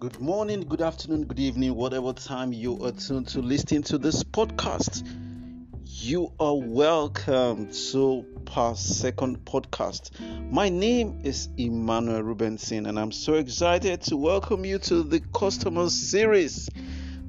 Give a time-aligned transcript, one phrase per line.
[0.00, 4.24] Good morning, good afternoon, good evening, whatever time you are tuned to listening to this
[4.24, 5.06] podcast.
[5.84, 10.18] You are welcome to Past Second Podcast.
[10.50, 15.90] My name is Emmanuel Reubenson, and I'm so excited to welcome you to the Customer
[15.90, 16.70] Series.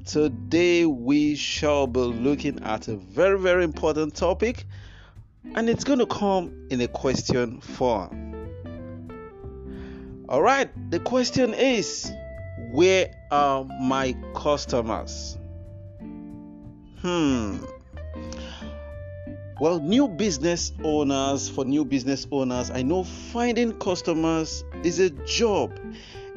[0.06, 4.64] Today, we shall be looking at a very, very important topic,
[5.54, 8.22] and it's going to come in a question form.
[10.26, 12.10] All right, the question is
[12.72, 15.36] where are my customers?
[17.00, 17.58] Hmm.
[19.60, 25.78] Well, new business owners, for new business owners, I know finding customers is a job.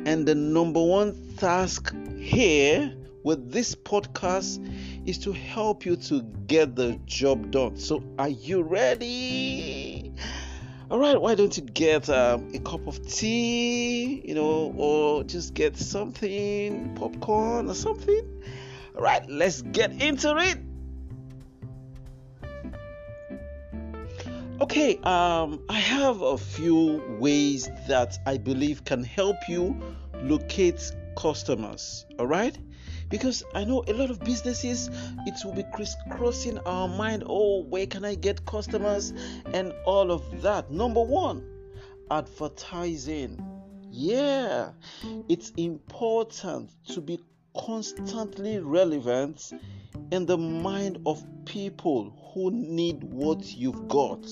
[0.05, 4.59] And the number one task here with this podcast
[5.07, 7.77] is to help you to get the job done.
[7.77, 9.84] So, are you ready?
[10.91, 15.53] All right why don't you get um, a cup of tea you know or just
[15.53, 18.43] get something popcorn or something?
[18.95, 20.57] All right let's get into it.
[24.61, 29.75] Okay um, i have a few ways that i believe can help you
[30.21, 30.79] locate
[31.17, 32.57] customers all right
[33.09, 34.89] because I know a lot of businesses
[35.25, 37.23] it will be crisscrossing our mind.
[37.25, 39.13] Oh, where can I get customers
[39.53, 40.71] and all of that?
[40.71, 41.43] Number one,
[42.11, 43.43] advertising.
[43.91, 44.71] Yeah,
[45.29, 47.19] it's important to be
[47.55, 49.53] constantly relevant
[50.11, 54.25] in the mind of people who need what you've got.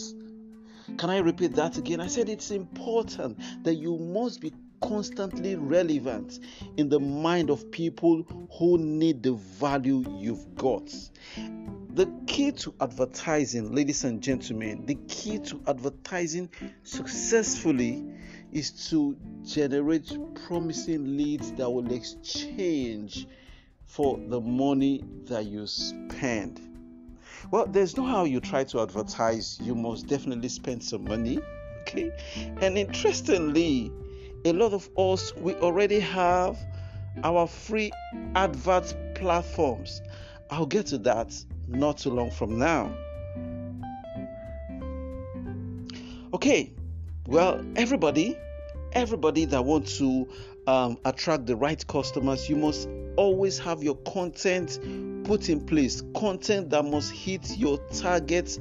[0.98, 2.02] Can I repeat that again?
[2.02, 6.40] I said it's important that you must be constantly relevant
[6.78, 8.24] in the mind of people
[8.58, 10.94] who need the value you've got.
[11.94, 16.50] The key to advertising, ladies and gentlemen, the key to advertising
[16.84, 18.04] successfully
[18.52, 20.12] is to generate
[20.48, 23.28] promising leads that will exchange
[23.86, 26.60] for the money that you spend.
[27.52, 31.40] Well, there's no how you try to advertise, you must definitely spend some money.
[31.82, 32.12] Okay,
[32.62, 33.92] and interestingly,
[34.46, 36.58] a lot of us we already have
[37.24, 37.92] our free
[38.36, 40.02] advert platforms.
[40.50, 41.34] I'll get to that
[41.68, 42.96] not too long from now.
[46.34, 46.74] Okay,
[47.28, 48.38] well, everybody,
[48.94, 50.28] everybody that wants to
[50.68, 54.80] um, attract the right customers, you must always have your content
[55.24, 56.04] put in place.
[56.16, 58.58] Content that must hit your target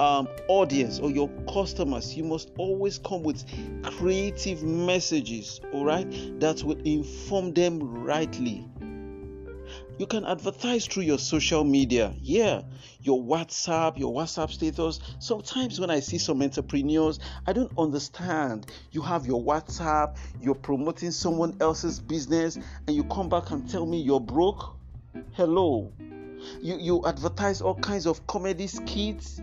[0.00, 3.44] um, audience or your customers, you must always come with
[3.82, 8.68] creative messages, all right, that will inform them rightly.
[9.98, 12.62] You can advertise through your social media, yeah,
[13.00, 15.00] your WhatsApp, your WhatsApp status.
[15.20, 18.66] Sometimes when I see some entrepreneurs, I don't understand.
[18.92, 22.56] You have your WhatsApp, you're promoting someone else's business,
[22.86, 24.76] and you come back and tell me you're broke.
[25.32, 25.90] Hello.
[26.60, 29.40] You, you advertise all kinds of comedy skits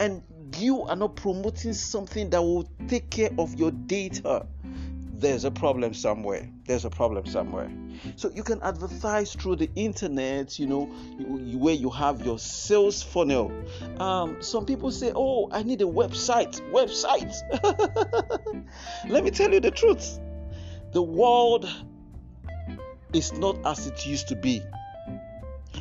[0.00, 0.22] and
[0.58, 4.46] you are not promoting something that will take care of your data,
[5.12, 6.48] there's a problem somewhere.
[6.64, 7.70] There's a problem somewhere.
[8.16, 13.52] So you can advertise through the internet, you know, where you have your sales funnel.
[13.98, 17.34] Um, some people say, "Oh, I need a website." Website.
[19.08, 20.18] Let me tell you the truth.
[20.92, 21.68] The world
[23.12, 24.62] is not as it used to be.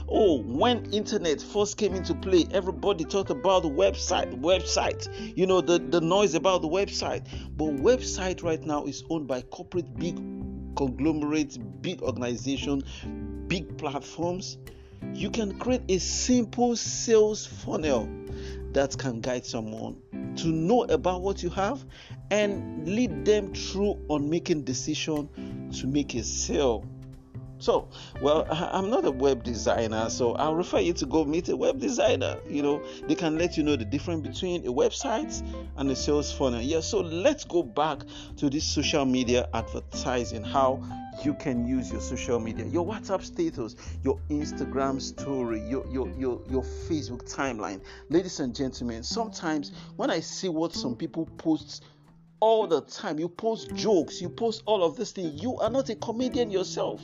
[0.07, 5.07] Oh, when internet first came into play, everybody talked about the website, website.
[5.37, 7.27] You know, the, the noise about the website.
[7.55, 10.15] But website right now is owned by corporate big
[10.75, 12.83] conglomerates, big organization,
[13.47, 14.57] big platforms.
[15.13, 18.09] You can create a simple sales funnel
[18.73, 19.97] that can guide someone
[20.37, 21.83] to know about what you have
[22.31, 25.29] and lead them through on making decision
[25.71, 26.85] to make a sale
[27.59, 27.89] so,
[28.21, 31.79] well, I'm not a web designer, so I'll refer you to go meet a web
[31.79, 32.37] designer.
[32.47, 35.43] You know, they can let you know the difference between a website
[35.75, 36.61] and a sales funnel.
[36.61, 37.99] Yeah, so let's go back
[38.37, 40.81] to this social media advertising, how
[41.25, 46.41] you can use your social media, your WhatsApp status, your Instagram story, your your your,
[46.49, 47.81] your Facebook timeline.
[48.09, 51.83] Ladies and gentlemen, sometimes when I see what some people post
[52.39, 55.89] all the time, you post jokes, you post all of this thing, you are not
[55.89, 57.01] a comedian yourself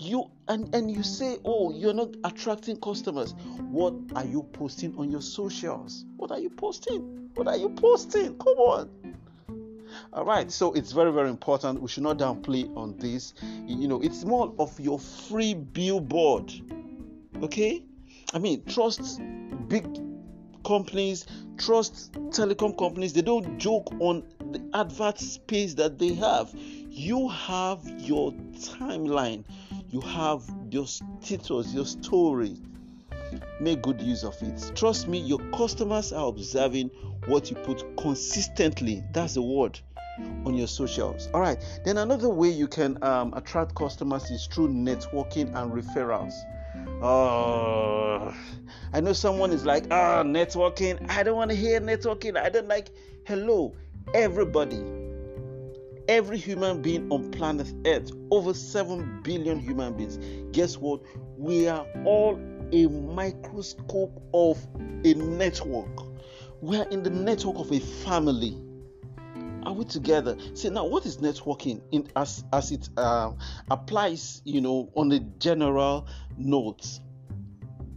[0.00, 3.34] you and and you say oh you're not attracting customers.
[3.70, 6.04] What are you posting on your socials?
[6.16, 7.30] What are you posting?
[7.34, 8.36] What are you posting?
[8.38, 8.90] Come on.
[10.12, 11.80] All right so it's very very important.
[11.80, 13.34] We should not downplay on this.
[13.66, 16.52] You know it's more of your free billboard.
[17.42, 17.84] Okay?
[18.32, 19.20] I mean trust
[19.68, 19.86] big
[20.64, 21.26] companies
[21.60, 23.12] trust telecom companies.
[23.12, 26.50] They don't joke on the advert space that they have.
[26.54, 29.44] You have your timeline,
[29.90, 32.56] you have your status, your story.
[33.60, 34.72] Make good use of it.
[34.74, 36.90] Trust me, your customers are observing
[37.26, 39.02] what you put consistently.
[39.12, 39.78] That's the word
[40.44, 41.28] on your socials.
[41.34, 41.58] All right.
[41.84, 46.34] Then another way you can um, attract customers is through networking and referrals.
[47.02, 48.34] Oh,
[48.92, 51.10] I know someone is like, ah, networking.
[51.10, 52.36] I don't want to hear networking.
[52.36, 52.90] I don't like.
[53.26, 53.74] Hello,
[54.14, 54.82] everybody.
[56.10, 60.18] Every human being on planet Earth, over 7 billion human beings.
[60.50, 61.02] Guess what?
[61.38, 62.34] We are all
[62.72, 64.58] a microscope of
[65.04, 66.00] a network.
[66.60, 68.58] We are in the network of a family
[69.62, 73.30] are we together see now what is networking in as as it uh,
[73.70, 76.08] applies you know on a general
[76.38, 76.98] note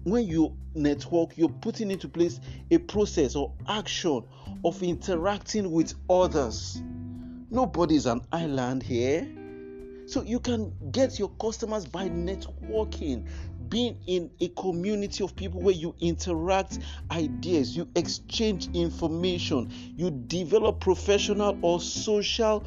[0.03, 4.21] when you network you're putting into place a process or action
[4.65, 6.83] of interacting with others
[7.53, 9.27] nobody is an island here.
[10.05, 13.25] So you can get your customers by networking
[13.69, 16.79] being in a community of people where you interact
[17.09, 22.65] ideas, you exchange information, you develop professional or social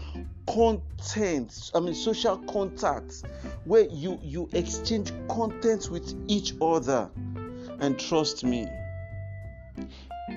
[0.49, 3.25] content i mean social contacts
[3.65, 7.11] where you you exchange content with each other.
[7.81, 8.69] And trust me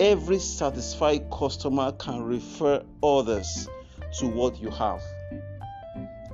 [0.00, 3.68] every satisfied customer can refer others
[4.18, 5.02] to what you have.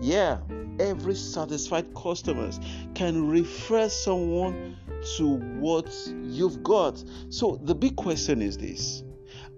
[0.01, 0.39] Yeah
[0.81, 2.61] every satisfied customers
[2.95, 4.77] can refer someone
[5.17, 5.93] to what
[6.23, 7.03] you've got.
[7.31, 9.03] So the big question is this.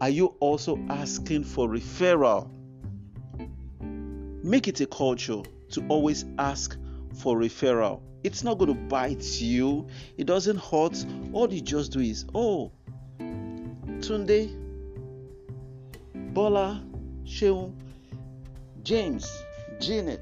[0.01, 2.51] Are you also asking for referral?
[4.43, 6.79] Make it a culture to always ask
[7.17, 8.01] for referral.
[8.25, 9.87] It's not going to bite you.
[10.17, 11.05] It doesn't hurt.
[11.33, 12.73] All you just do is oh
[14.01, 14.55] tunde
[16.33, 16.85] bola
[17.25, 17.73] sheun
[18.89, 19.43] james
[19.81, 20.21] janet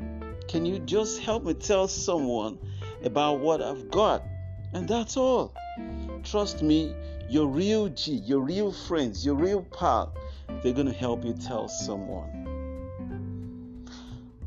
[0.49, 2.59] can you just help me tell someone
[3.03, 4.23] about what I've got?
[4.73, 5.55] And that's all.
[6.23, 6.95] Trust me,
[7.29, 10.15] your real G, your real friends, your real pal,
[10.63, 12.47] they're going to help you tell someone.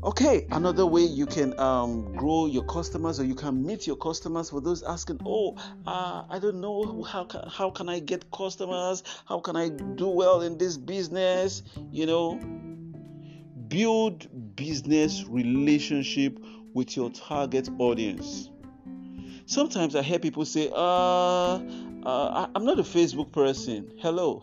[0.02, 4.48] Okay, another way you can um, grow your customers or you can meet your customers
[4.48, 5.56] for those asking, oh,
[5.86, 9.02] uh, I don't know how can, how can I get customers?
[9.26, 11.62] How can I do well in this business?
[11.92, 12.59] You know,
[13.70, 16.38] build business relationship
[16.74, 18.50] with your target audience.
[19.46, 20.74] Sometimes I hear people say, uh,
[22.04, 23.92] uh, I'm not a Facebook person.
[23.98, 24.42] Hello.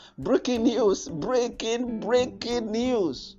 [0.18, 3.36] breaking news, breaking, breaking news.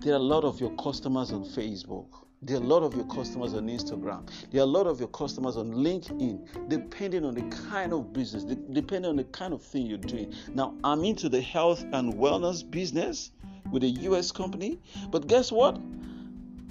[0.00, 2.25] There are a lot of your customers on Facebook.
[2.42, 4.28] There are a lot of your customers on Instagram.
[4.52, 8.44] There are a lot of your customers on LinkedIn, depending on the kind of business,
[8.44, 10.34] depending on the kind of thing you're doing.
[10.54, 13.30] Now, I'm into the health and wellness business
[13.72, 14.78] with a US company.
[15.10, 15.80] But guess what?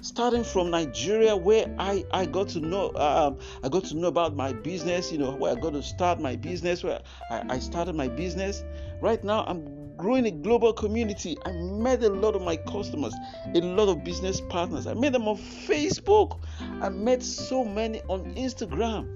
[0.02, 4.36] Starting from Nigeria, where I, I got to know um, I got to know about
[4.36, 7.96] my business, you know, where I got to start my business, where I, I started
[7.96, 8.62] my business.
[9.00, 11.36] Right now, I'm growing a global community.
[11.44, 13.14] I met a lot of my customers,
[13.54, 14.86] a lot of business partners.
[14.86, 16.40] I met them on Facebook.
[16.80, 19.08] I met so many on Instagram.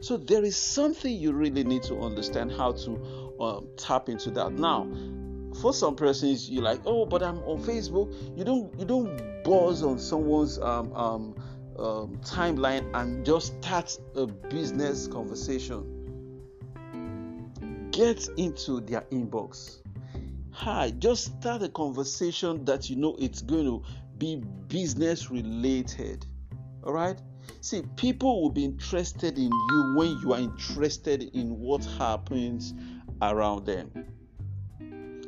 [0.00, 4.52] So there is something you really need to understand how to um, tap into that.
[4.52, 4.88] Now,
[5.60, 9.82] for some persons you're like oh but i'm on facebook you don't you don't buzz
[9.82, 11.34] on someone's um, um,
[11.78, 15.96] um, timeline and just start a business conversation
[17.90, 19.78] get into their inbox
[20.52, 23.82] hi just start a conversation that you know it's going to
[24.18, 26.26] be business related
[26.82, 27.20] all right?
[27.60, 32.74] See people will be interested in you when you are interested in what happens
[33.20, 33.90] around them.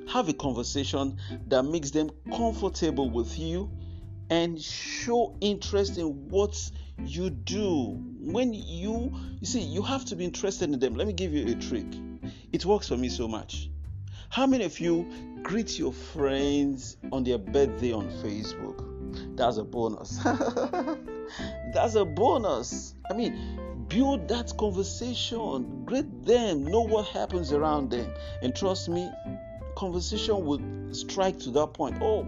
[0.09, 3.71] Have a conversation that makes them comfortable with you
[4.31, 6.57] and show interest in what
[7.05, 7.99] you do.
[8.19, 10.95] When you you see you have to be interested in them.
[10.95, 11.87] Let me give you a trick.
[12.53, 13.69] It works for me so much
[14.33, 15.07] how many of you
[15.43, 19.37] greet your friends on their birthday on facebook?
[19.37, 20.17] That's a bonus.
[21.75, 22.95] That's a bonus.
[23.11, 25.85] I mean build that conversation.
[25.85, 26.65] Greet them.
[26.65, 28.11] Know what happens around them.
[28.41, 29.11] And trust me
[29.77, 31.99] conversation would strike to that point.
[32.01, 32.27] Oh,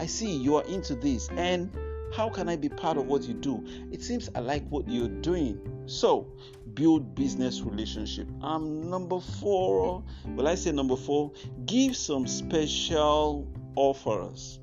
[0.00, 1.70] I see you are into this, and
[2.12, 3.64] how can I be part of what you do?
[3.92, 5.60] It seems I like what you're doing.
[5.86, 6.26] So,
[6.74, 8.28] build business relationship.
[8.42, 10.02] Um, number four,
[10.34, 11.32] will I say number four?
[11.66, 14.60] Give some special offers,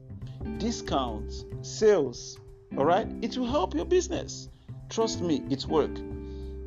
[0.58, 2.40] discounts, sales.
[2.78, 4.50] All right, it will help your business.
[4.90, 5.92] Trust me, it's work.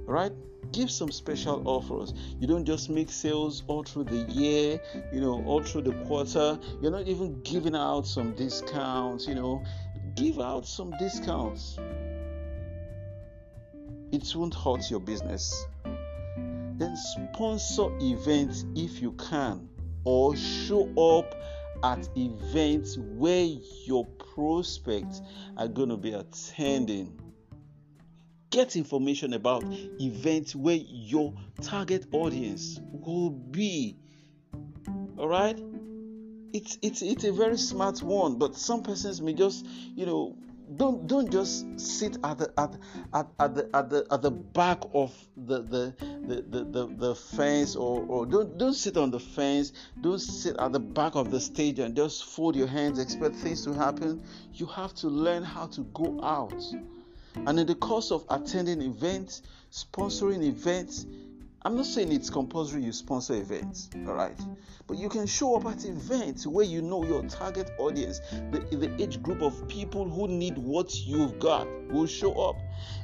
[0.06, 0.32] All right,
[0.72, 2.12] give some special offers.
[2.38, 4.80] You don't just make sales all through the year,
[5.12, 6.58] you know, all through the quarter.
[6.82, 9.64] You're not even giving out some discounts, you know.
[10.14, 11.78] Give out some discounts.
[14.14, 15.66] It won't hurt your business.
[15.85, 19.68] Then sponsor events if you can,
[20.04, 21.35] or show up
[21.83, 23.44] at events where
[23.87, 25.21] your prospects
[25.56, 27.21] are going to be attending.
[28.50, 29.64] Get information about
[30.00, 33.97] events where your target audience will be.
[35.18, 35.59] All right
[36.52, 39.66] it's it's it's a very smart one but some persons may just
[39.97, 40.37] you know
[40.76, 42.75] don't don't just sit at the at,
[43.12, 45.94] at, at the at the at the back of the the
[46.26, 49.73] the, the, the, the fence or, or don't don't sit on the fence.
[50.00, 53.64] Don't sit at the back of the stage and just fold your hands expect things
[53.64, 54.23] to happen.
[54.54, 56.62] You have to learn how to go out.
[57.35, 61.06] And in the course of attending events, sponsoring events,
[61.66, 64.38] I'm not saying it's compulsory you sponsor events, all right?
[64.87, 69.02] But you can show up at events where you know your target audience, the, the
[69.02, 72.56] age group of people who need what you've got will show up.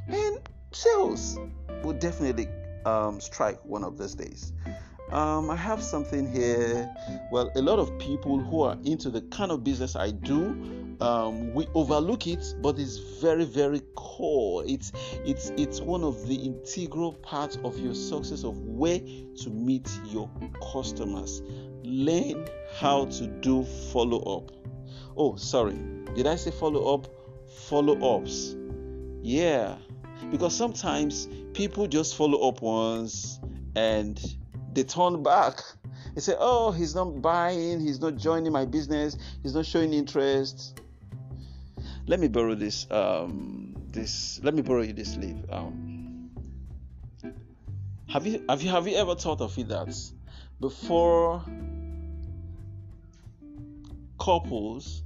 [0.09, 0.41] And
[0.73, 1.39] sales
[1.83, 2.49] will definitely
[2.85, 4.53] um, strike one of those days.
[5.13, 6.89] Um, I have something here.
[7.33, 11.55] Well, a lot of people who are into the kind of business I do um,
[11.55, 14.65] we overlook it, but it's very, very core.
[14.67, 14.93] It's
[15.25, 20.31] it's it's one of the integral parts of your success of where to meet your
[20.73, 21.43] customers.
[21.83, 22.47] Learn
[22.79, 24.53] how to do follow up.
[25.17, 25.79] Oh, sorry,
[26.15, 27.07] did I say follow up?
[27.67, 28.57] Follow ups.
[29.23, 29.77] Yeah,
[30.31, 33.41] because sometimes people just follow up once
[33.75, 34.21] and
[34.73, 35.61] they turn back.
[36.15, 40.81] They say, Oh, he's not buying, he's not joining my business, he's not showing interest.
[42.07, 45.37] Let me borrow this um this let me borrow you this leaf.
[45.51, 46.31] Um
[48.09, 49.97] have you have you have you ever thought of it that
[50.61, 51.45] before
[54.19, 55.03] couples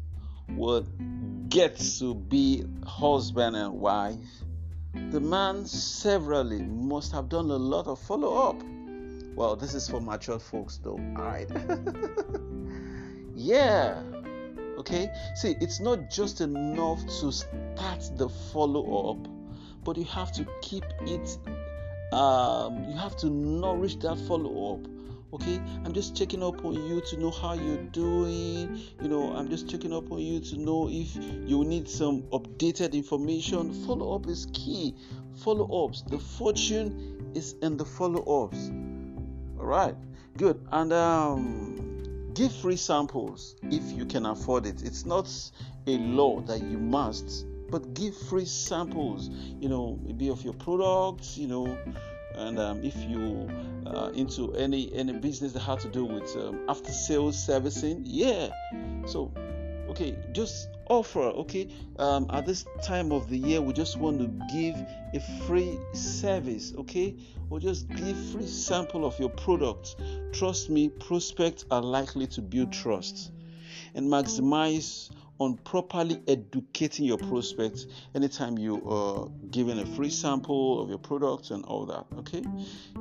[0.49, 4.17] would get to be husband and wife
[5.11, 8.61] the man severally must have done a lot of follow up
[9.37, 10.99] well this is for mature folks though.
[11.17, 11.49] All right
[13.35, 14.03] yeah.
[14.79, 19.29] Okay, see, it's not just enough to start the follow up,
[19.85, 21.39] but you have to keep it,
[22.13, 24.87] um, you have to nourish that follow up
[25.35, 25.61] okay?
[25.85, 28.81] I'm just checking up on you to know how you're doing.
[29.03, 32.93] You know i'm just checking up on you to know if you need some updated
[32.93, 33.73] information.
[33.87, 34.95] Follow up is key.
[35.43, 38.71] Follow ups the fortune is in the follow ups
[39.65, 39.97] all right
[40.37, 41.85] good and um
[42.35, 44.83] Give free samples if you can afford it.
[44.83, 45.31] It's not
[45.87, 49.29] a law that you must, but give free samples,
[49.61, 51.79] you know, maybe of your products, you know,
[52.35, 53.49] and um, if you
[53.87, 58.49] uh, into any any business that has to do with um, after sales servicing, yeah.
[59.07, 59.33] So,
[59.91, 61.21] okay, just offer.
[61.21, 64.77] Okay, um, at this time of the year, we just want to give
[65.15, 66.75] a free service.
[66.77, 67.17] Okay,
[67.51, 69.97] or just give free sample of your product.
[70.33, 73.33] Trust me, prospects are likely to build trust
[73.95, 75.11] and maximize
[75.41, 81.51] on properly educating your prospects anytime you are giving a free sample of your product
[81.51, 82.43] and all that okay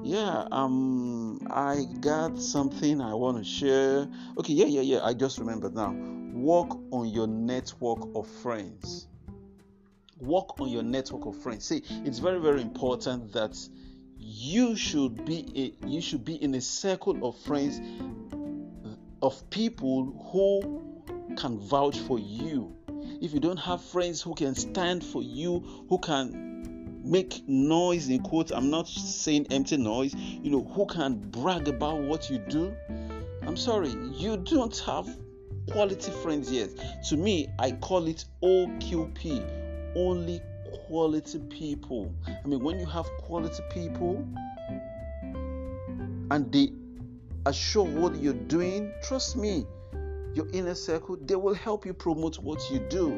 [0.01, 5.37] yeah um i got something i want to share okay yeah yeah yeah i just
[5.37, 5.95] remembered now
[6.33, 9.07] work on your network of friends.
[10.19, 11.65] Work on your network of friends.
[11.65, 13.57] See it's very very important that
[14.17, 17.79] you should be a, you should be in a circle of friends
[19.21, 22.75] of people who can vouch for you.
[23.21, 28.21] If you don't have friends who can stand for you who can make noise in
[28.21, 32.73] quotes i'm not saying empty noise you know who can brag about what you do.
[33.45, 35.07] I'm sorry you don't have
[35.71, 36.69] quality friends yet
[37.03, 39.43] to me i call it oqp
[39.95, 40.41] only
[40.73, 42.13] quality people.
[42.27, 44.25] I mean, when you have quality people
[46.31, 46.71] and they
[47.45, 49.65] assure what you're doing, trust me,
[50.33, 53.13] your inner circle, they will help you promote what you do.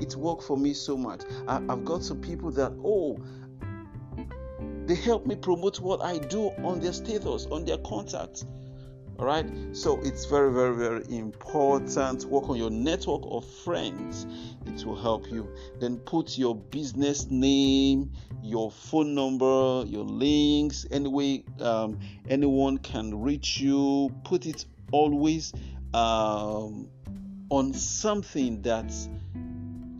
[0.00, 1.22] It worked for me so much.
[1.46, 3.18] I, have got some people that, oh,
[4.86, 8.46] they help me promote what I do on their status, on their contacts
[9.18, 9.46] all right?
[9.72, 12.24] So it's very very very important.
[12.26, 14.26] Work on your network of friends.
[14.66, 15.48] It will help you.
[15.80, 18.10] Then put your business name
[18.42, 20.86] your phone number your links.
[20.90, 21.98] Any way um,
[22.28, 24.10] anyone can reach you.
[24.24, 25.52] Put it always
[25.94, 26.88] um,
[27.50, 28.92] on something that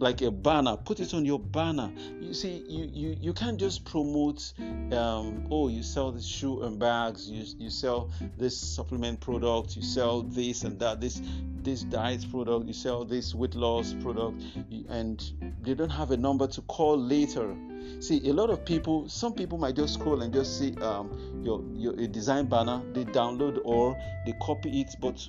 [0.00, 0.76] like a banner.
[0.76, 1.90] Put it on your banner.
[2.20, 4.52] You see you you, you can't just promote
[4.92, 9.82] um, oh you sell this shoe and bags you, you sell this supplement product you
[9.82, 11.20] sell this and that this
[11.62, 14.42] this diet product you sell this weight loss product
[14.88, 17.54] and they don't have a number to call later.
[18.00, 21.62] See a lot of people some people might just scroll and just see um, your
[21.72, 25.26] your a design banner they download or they copy it but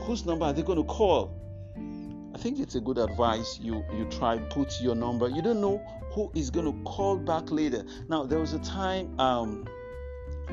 [0.00, 1.34] whose number are they going to call
[2.36, 5.26] I think it's a good advice you you try put your number.
[5.26, 5.78] You don't know
[6.10, 7.82] who is going to call back later.
[8.10, 9.66] Now there was a time um,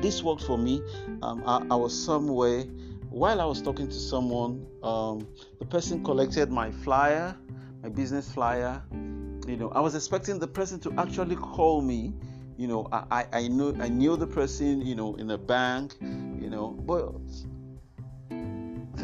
[0.00, 0.80] this worked for me.
[1.20, 2.62] Um, I, I, was somewhere
[3.10, 4.66] while I was talking to someone.
[4.82, 7.36] Um, the person collected my flyer,
[7.82, 8.82] my business flyer.
[9.46, 12.14] You know, I was expecting the person to actually call me.
[12.56, 14.80] You know, I, I, I knew I knew the person.
[14.80, 15.96] You know, in a bank.
[16.00, 17.12] You know, but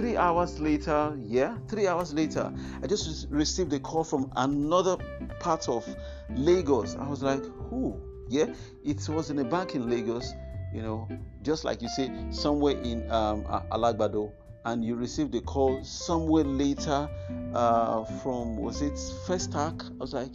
[0.01, 2.51] Three hours later, yeah, three hours later,
[2.83, 4.97] I just received a call from another
[5.41, 5.87] part of
[6.31, 6.97] Lagos.
[6.97, 8.01] I was like, who?
[8.27, 8.47] Yeah,
[8.83, 10.33] it was in a bank in Lagos,
[10.73, 11.07] you know,
[11.43, 14.33] just like you say, somewhere in um, Alagbado.
[14.65, 17.07] And you received a call somewhere later
[17.55, 19.85] uh, from, was it First Festac?
[19.91, 20.33] I was like,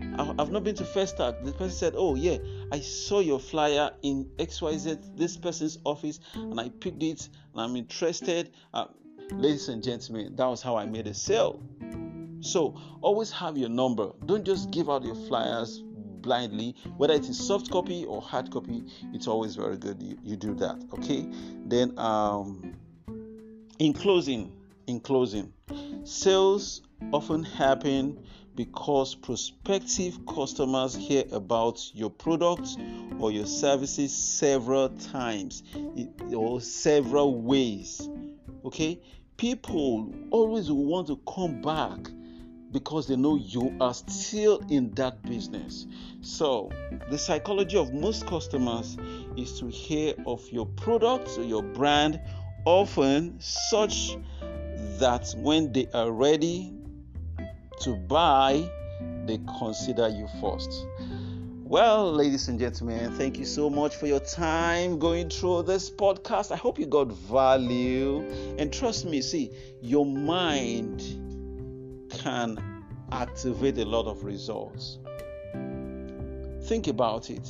[0.00, 1.42] I've not been to Festac.
[1.44, 2.38] The person said, Oh, yeah,
[2.70, 7.76] I saw your flyer in XYZ, this person's office, and I picked it and I'm
[7.76, 8.52] interested.
[8.74, 8.86] Uh,
[9.32, 11.62] ladies and gentlemen, that was how I made a sale.
[12.40, 14.10] So always have your number.
[14.26, 15.82] Don't just give out your flyers
[16.20, 18.84] blindly, whether it is soft copy or hard copy.
[19.14, 20.76] It's always very good you, you do that.
[20.94, 21.26] Okay.
[21.64, 22.74] Then, um,
[23.78, 24.52] in closing,
[24.86, 25.52] in closing,
[26.04, 28.18] sales often happen
[28.56, 32.76] because prospective customers hear about your products
[33.20, 35.62] or your services several times
[36.34, 38.08] or several ways.
[38.64, 39.00] Okay,
[39.36, 42.10] people always want to come back
[42.72, 45.86] because they know you are still in that business.
[46.22, 46.70] So,
[47.10, 48.96] the psychology of most customers
[49.36, 52.20] is to hear of your product or your brand
[52.64, 54.16] often such
[54.98, 56.72] that when they are ready
[57.80, 58.68] to buy,
[59.26, 60.86] they consider you first.
[61.68, 66.52] Well, ladies and gentlemen, thank you so much for your time going through this podcast.
[66.52, 68.20] I hope you got value.
[68.56, 69.50] And trust me, see,
[69.82, 71.00] your mind
[72.08, 74.98] can activate a lot of results.
[76.68, 77.48] Think about it.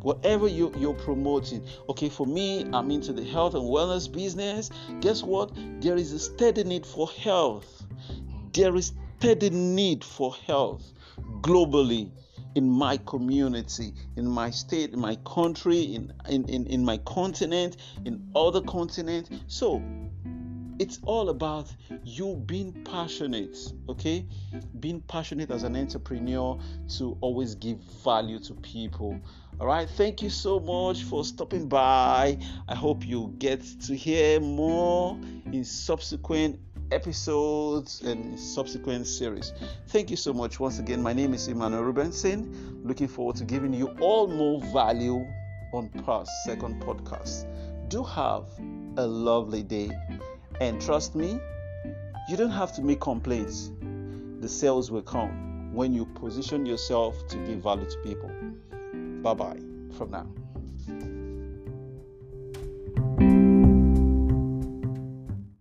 [0.00, 4.70] Whatever you, you're promoting, okay, for me, I'm into the health and wellness business.
[5.00, 5.52] Guess what?
[5.82, 7.84] There is a steady need for health.
[8.54, 10.94] There is steady need for health
[11.42, 12.10] globally
[12.54, 17.76] in my community, in my state, in my country, in, in, in, in my continent,
[18.06, 19.28] in other continents.
[19.46, 19.82] So
[20.78, 21.70] it's all about
[22.02, 23.58] you being passionate,
[23.90, 24.24] okay?
[24.80, 26.58] Being passionate as an entrepreneur
[26.96, 29.20] to always give value to people.
[29.60, 32.38] All right, thank you so much for stopping by.
[32.66, 35.18] I hope you get to hear more
[35.52, 36.58] in subsequent
[36.92, 39.52] episodes and subsequent series.
[39.88, 41.02] Thank you so much once again.
[41.02, 42.84] My name is Emmanuel Reubenson.
[42.84, 45.24] Looking forward to giving you all more value
[45.72, 47.46] on past second podcast.
[47.88, 48.44] Do have
[48.96, 49.90] a lovely day
[50.60, 51.40] and trust me,
[52.28, 53.70] you don't have to make complaints.
[54.40, 58.30] The sales will come when you position yourself to give value to people.
[59.22, 59.60] Bye bye
[59.96, 60.26] from now.